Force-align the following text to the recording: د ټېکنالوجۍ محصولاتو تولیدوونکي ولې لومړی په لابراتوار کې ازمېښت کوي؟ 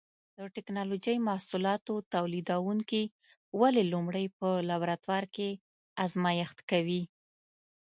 د 0.37 0.39
ټېکنالوجۍ 0.55 1.17
محصولاتو 1.29 1.93
تولیدوونکي 2.13 3.03
ولې 3.59 3.83
لومړی 3.93 4.25
په 4.39 4.47
لابراتوار 4.69 5.23
کې 5.35 5.49
ازمېښت 6.03 6.57
کوي؟ 6.69 7.01